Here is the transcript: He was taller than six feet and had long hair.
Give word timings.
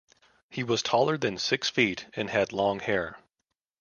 He 0.49 0.63
was 0.63 0.81
taller 0.81 1.15
than 1.15 1.37
six 1.37 1.69
feet 1.69 2.07
and 2.15 2.31
had 2.31 2.51
long 2.53 2.79
hair. 2.79 3.19